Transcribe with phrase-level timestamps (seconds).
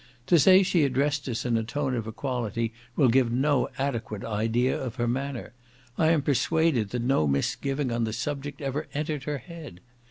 [0.25, 4.75] To say she addressed us in a tone of equality, will give no adequate idea
[4.75, 5.53] of her manner;
[5.95, 9.79] I am persuaded that no misgiving on the subject ever entered her head.